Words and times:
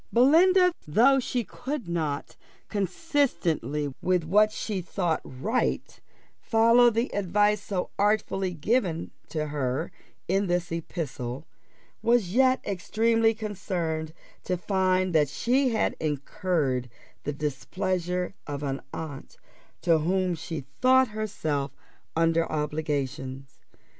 Belinda, 0.11 0.73
though 0.87 1.19
she 1.19 1.43
could 1.43 1.87
not, 1.87 2.35
consistently 2.69 3.93
with 4.01 4.23
what 4.23 4.51
she 4.51 4.81
thought 4.81 5.21
right, 5.23 6.01
follow 6.39 6.89
the 6.89 7.13
advice 7.13 7.61
so 7.61 7.91
artfully 7.99 8.49
given 8.51 9.11
to 9.29 9.49
her 9.49 9.91
in 10.27 10.47
this 10.47 10.71
epistle, 10.71 11.45
was 12.01 12.33
yet 12.33 12.61
extremely 12.65 13.35
concerned 13.35 14.11
to 14.43 14.57
find 14.57 15.13
that 15.13 15.29
she 15.29 15.69
had 15.69 15.95
incurred 15.99 16.89
the 17.23 17.31
displeasure 17.31 18.33
of 18.47 18.63
an 18.63 18.81
aunt 18.91 19.37
to 19.83 19.99
whom 19.99 20.33
she 20.33 20.61
thought 20.81 21.09
herself 21.09 21.73
under 22.15 22.51
obligations. 22.51 23.59